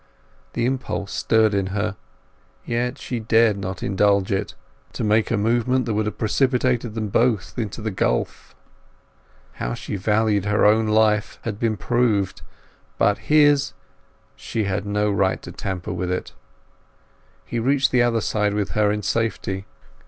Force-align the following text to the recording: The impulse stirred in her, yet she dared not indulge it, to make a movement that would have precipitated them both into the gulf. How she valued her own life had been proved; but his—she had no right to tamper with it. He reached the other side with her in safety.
The 0.53 0.65
impulse 0.65 1.11
stirred 1.13 1.53
in 1.53 1.67
her, 1.67 1.95
yet 2.65 2.97
she 2.97 3.19
dared 3.19 3.55
not 3.57 3.83
indulge 3.83 4.31
it, 4.31 4.55
to 4.93 5.03
make 5.03 5.29
a 5.29 5.37
movement 5.37 5.85
that 5.85 5.93
would 5.93 6.07
have 6.07 6.17
precipitated 6.17 6.95
them 6.95 7.09
both 7.09 7.53
into 7.55 7.83
the 7.83 7.91
gulf. 7.91 8.55
How 9.61 9.75
she 9.75 9.97
valued 9.97 10.45
her 10.45 10.65
own 10.65 10.87
life 10.87 11.37
had 11.43 11.59
been 11.59 11.77
proved; 11.77 12.41
but 12.97 13.19
his—she 13.29 14.63
had 14.63 14.87
no 14.87 15.11
right 15.11 15.39
to 15.43 15.51
tamper 15.51 15.93
with 15.93 16.11
it. 16.11 16.33
He 17.45 17.59
reached 17.59 17.91
the 17.91 18.01
other 18.01 18.21
side 18.21 18.55
with 18.55 18.69
her 18.71 18.91
in 18.91 19.03
safety. 19.03 19.67